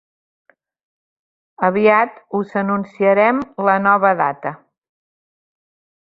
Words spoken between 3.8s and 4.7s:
nova data.